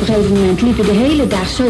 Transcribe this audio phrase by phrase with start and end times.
[0.00, 1.66] Op een gegeven moment liep hij de hele dag zo.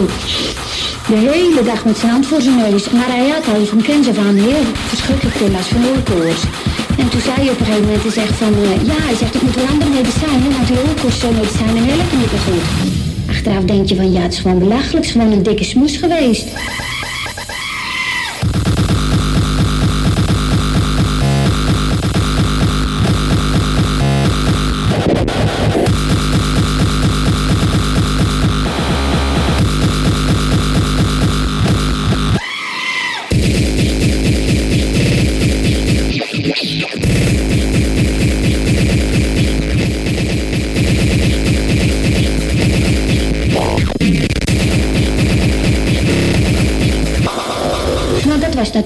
[1.13, 2.91] De hele dag met zijn hand voor zijn neus.
[2.91, 6.43] Maar hij had al van kennis van heel verschrikkelijk veel last van oorkoorts.
[6.99, 9.35] En toen zei hij op een gegeven moment, hij zegt van, eh, ja, hij zegt,
[9.35, 12.67] ik moet wel andere medicijnen, want die oorkoorts zo'n medicijnen helpen niet meer goed.
[13.31, 15.97] Achteraf denk je van, ja, het is gewoon belachelijk, het is gewoon een dikke smoes
[15.97, 16.47] geweest.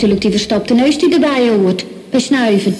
[0.05, 1.85] Natuurlijk die verstopte neus die erbij hoort.
[2.11, 2.77] Bij snuiven.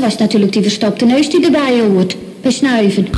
[0.00, 2.16] Was natuurlijk die verstopte neus die erbij hoort.
[2.40, 3.08] Bij snuiven.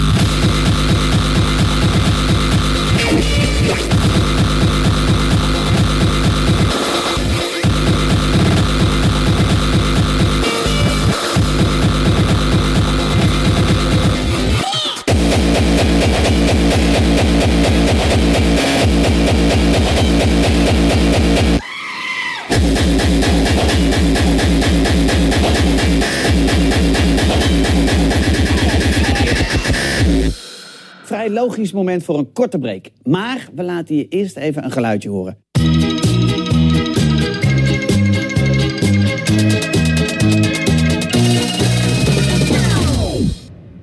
[31.13, 32.87] vrij logisch moment voor een korte break.
[33.03, 35.37] Maar we laten je eerst even een geluidje horen.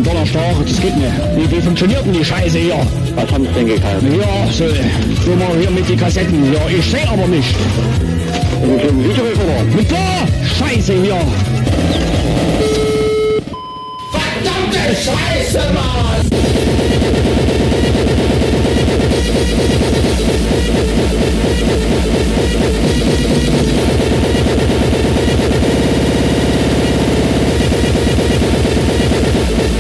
[0.08, 1.12] Donnerstag, das geht nicht.
[1.36, 2.80] Wie, wie funktioniert denn die Scheiße hier?
[3.16, 4.04] Was haben Sie denn gekauft?
[4.04, 6.54] Ja, so, so mal hier mit den Kassetten.
[6.54, 7.54] Ja, ich seh aber nicht.
[8.62, 9.64] Mit dem Videorekorder?
[9.76, 11.20] Mit der Scheiße hier.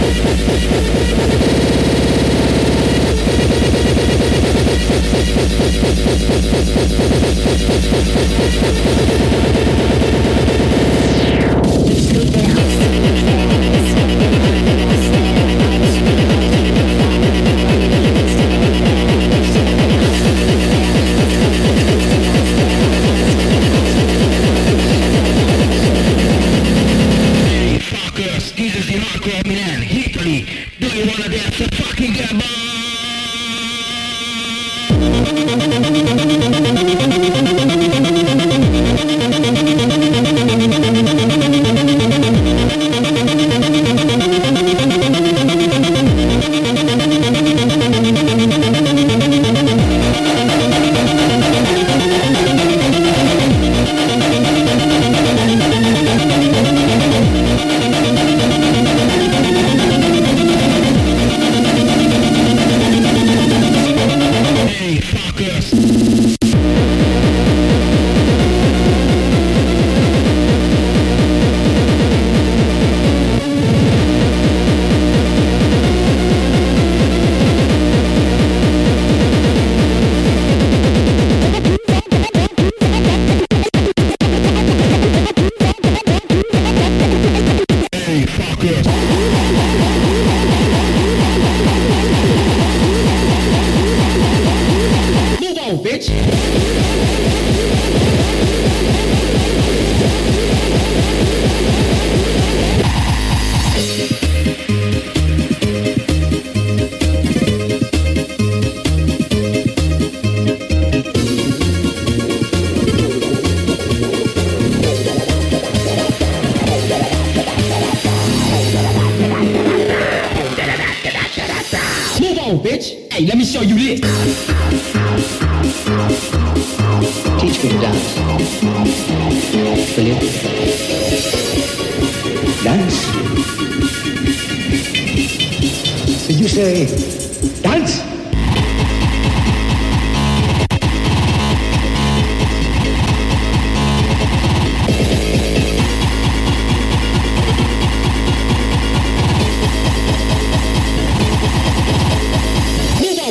[0.08, 1.78] Sleeping, sleeping, sleeping, sleeping.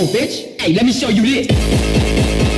[0.06, 0.60] bitch.
[0.60, 2.55] Hey, let me show you this.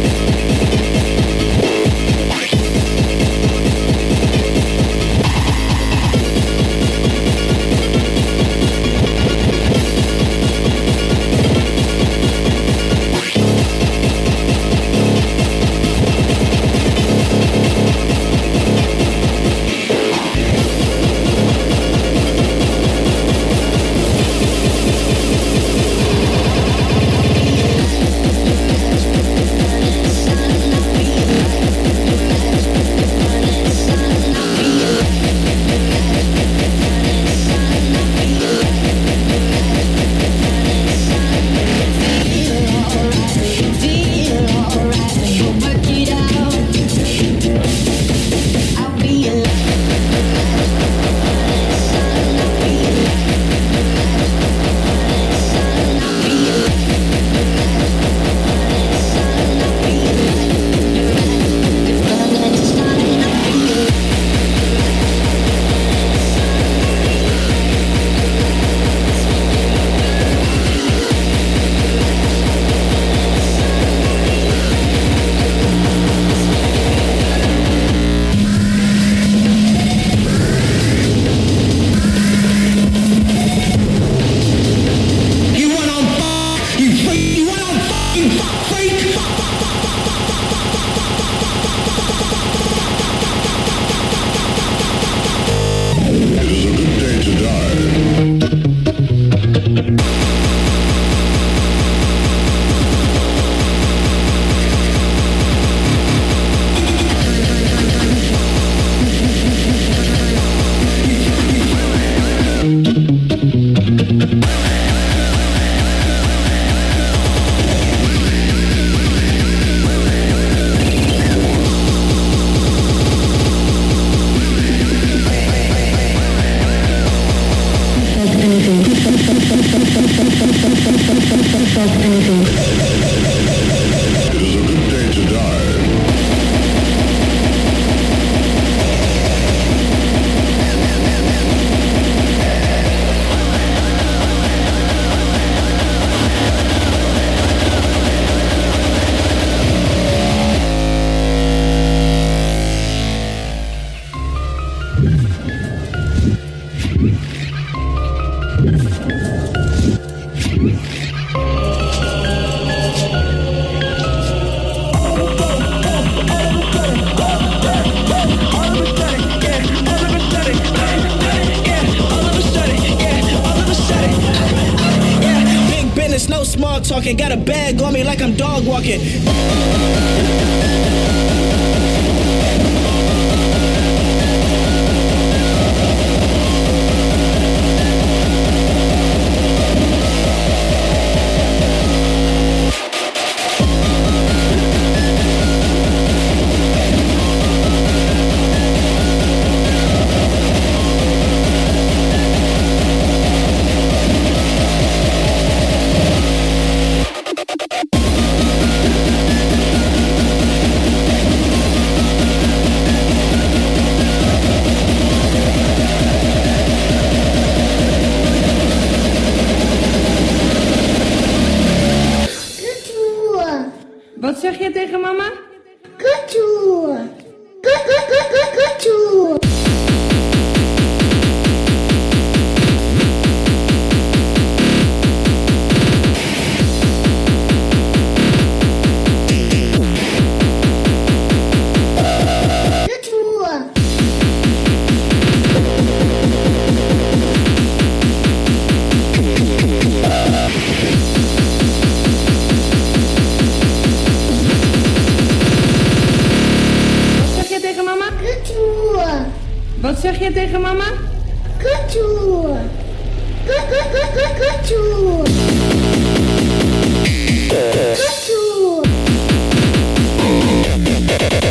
[132.18, 132.57] Mm-hmm.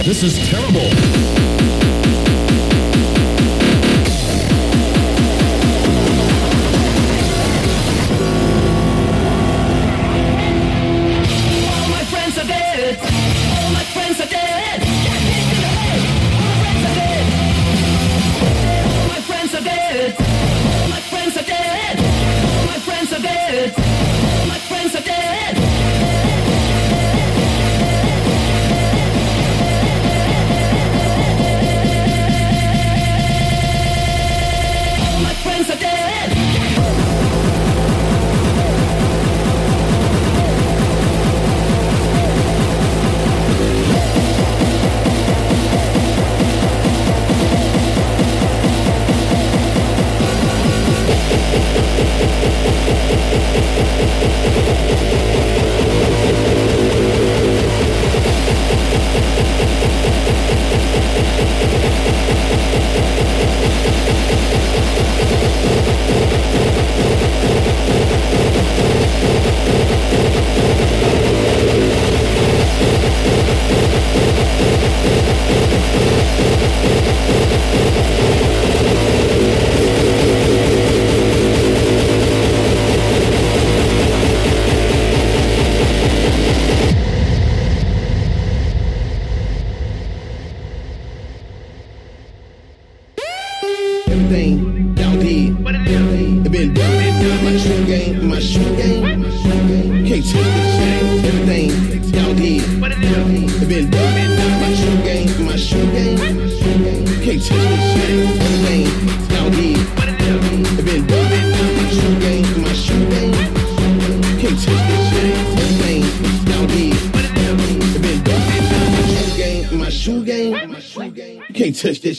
[0.04, 1.07] This is terrible.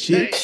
[0.08, 0.37] She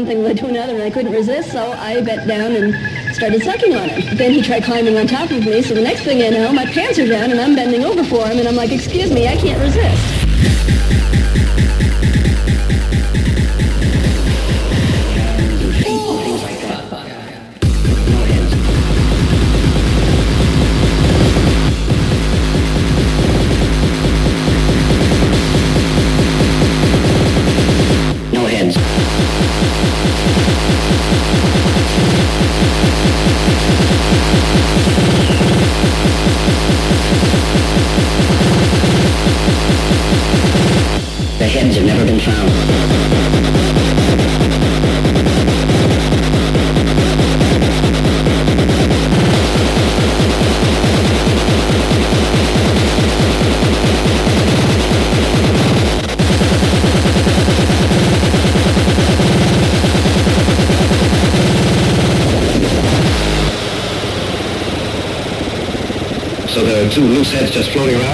[0.00, 3.42] one thing led to another, and I couldn't resist, so I bent down and started
[3.42, 4.16] sucking on him.
[4.16, 6.64] Then he tried climbing on top of me, so the next thing I know, my
[6.64, 9.36] pants are down, and I'm bending over for him, and I'm like, excuse me, I
[9.36, 10.20] can't resist.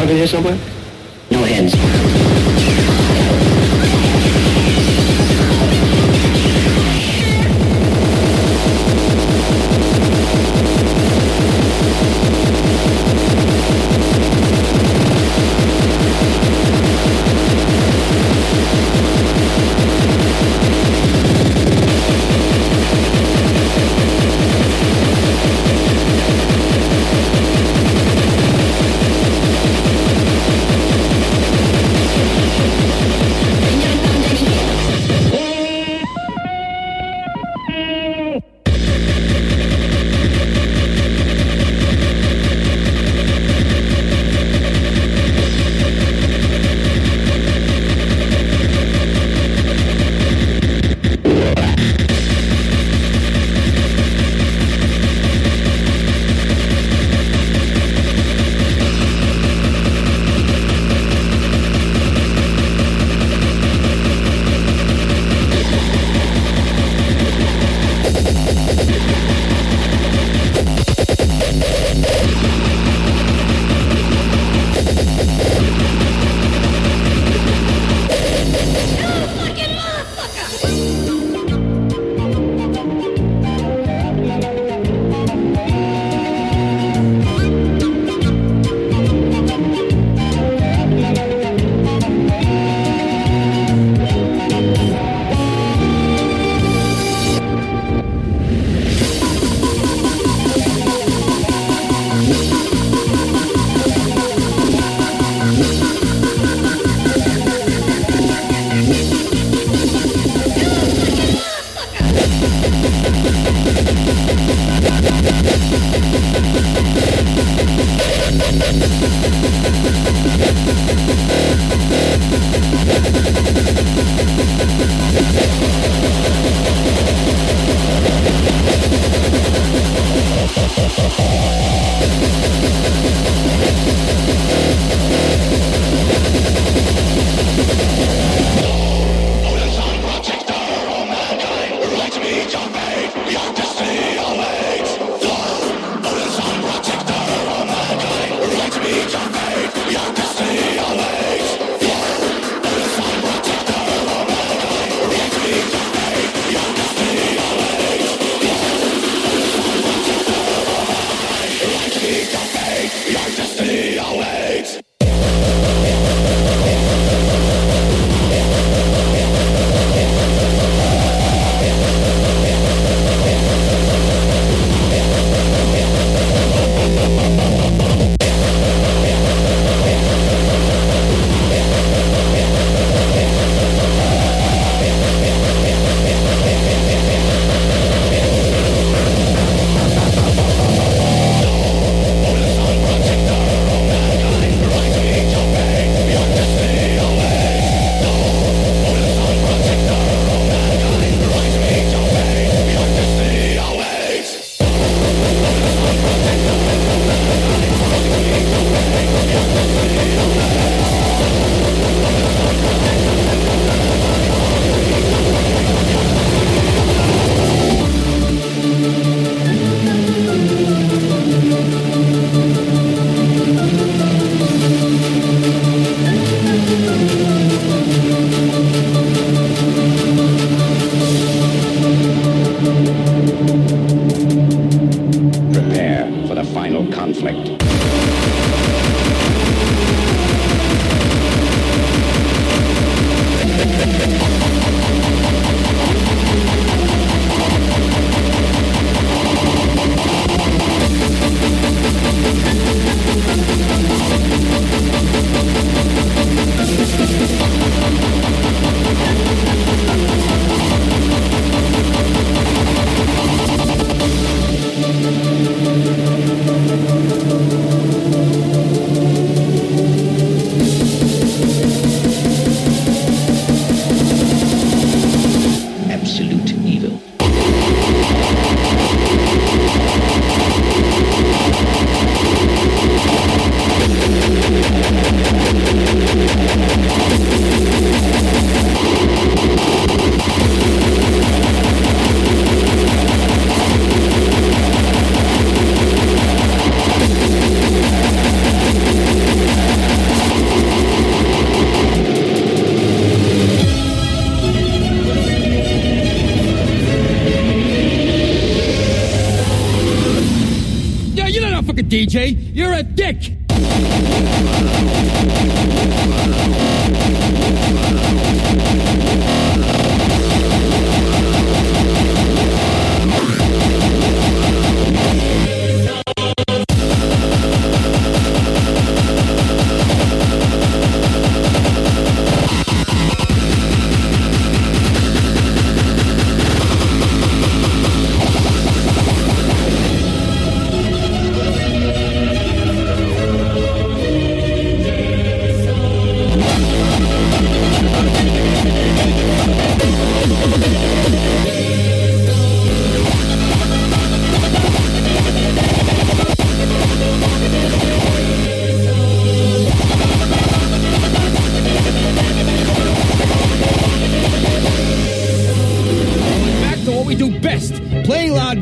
[0.07, 0.76] 听见什么？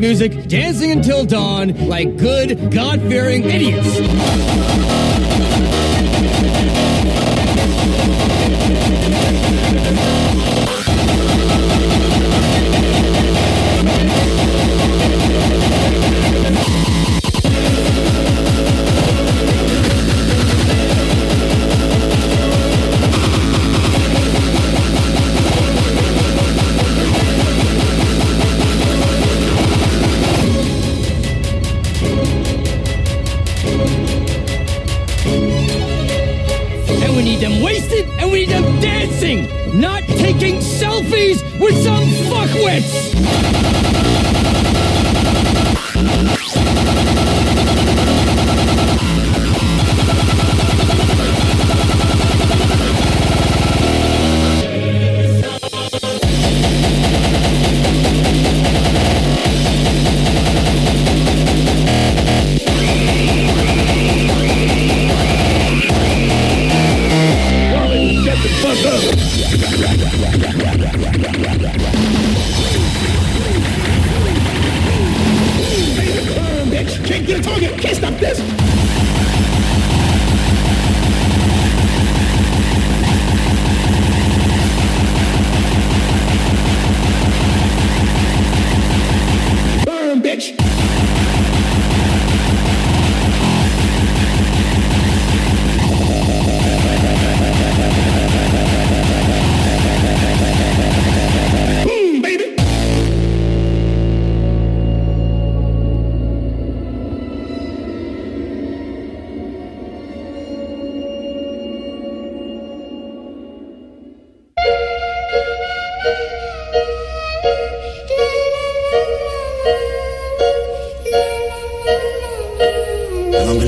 [0.08, 4.93] music, dancing until dawn like good, God fearing idiots.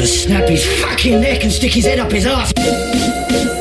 [0.07, 3.56] snap his fucking neck and stick his head up his ass.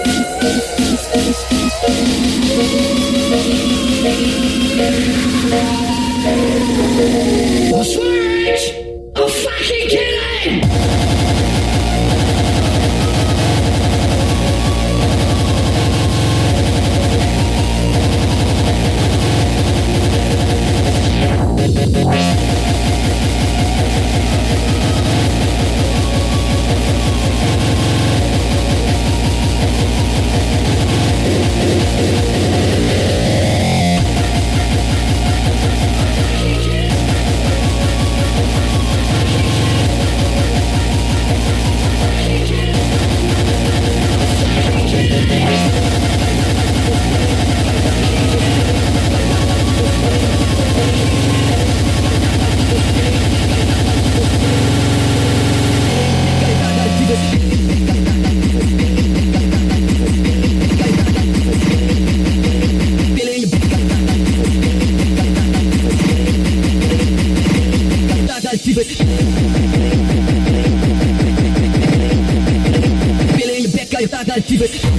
[74.63, 74.94] activer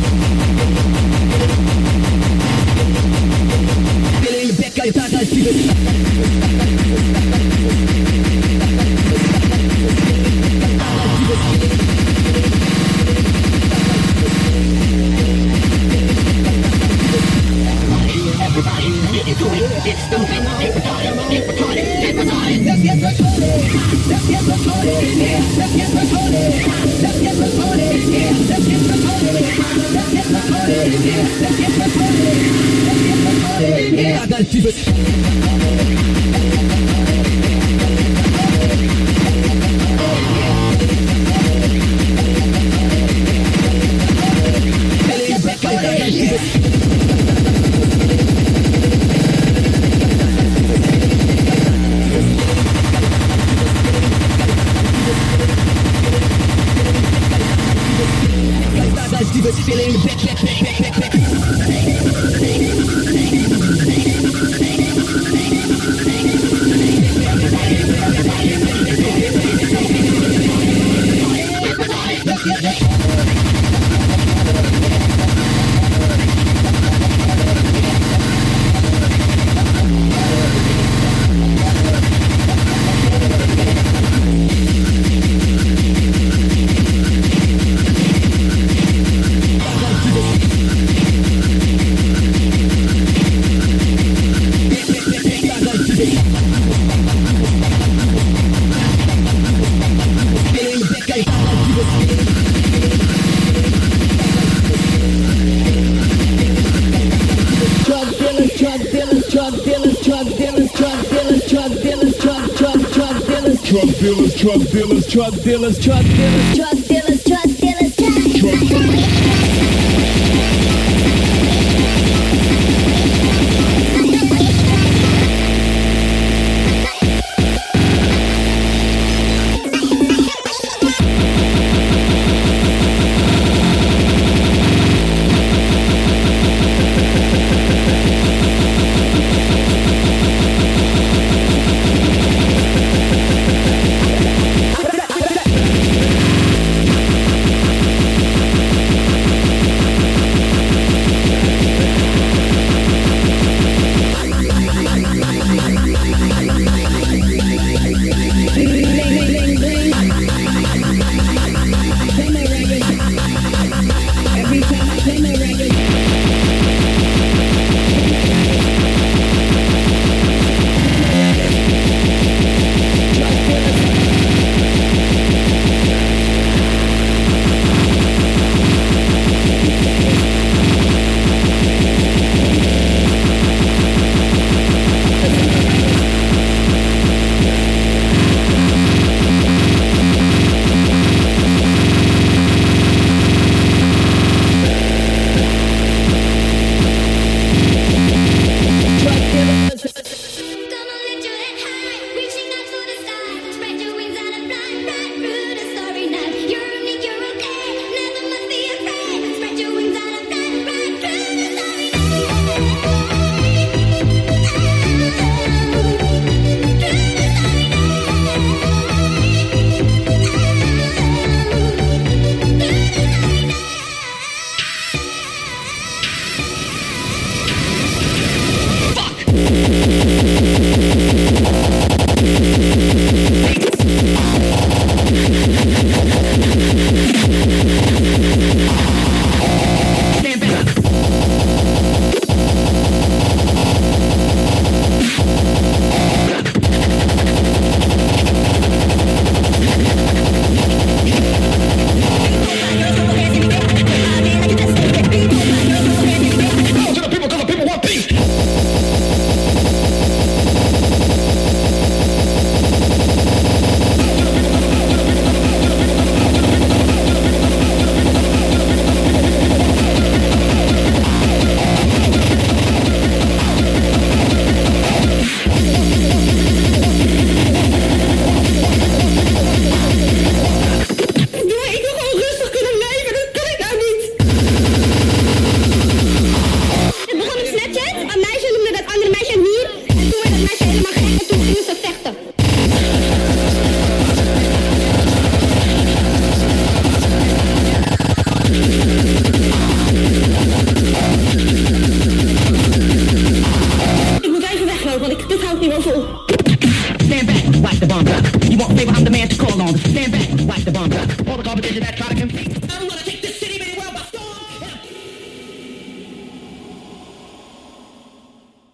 [115.09, 116.57] drug dealers, drug dealers.
[116.57, 116.86] Drug dealers,